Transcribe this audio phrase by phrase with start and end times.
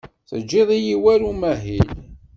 [0.29, 1.87] Teǧǧid-iyi war amahil.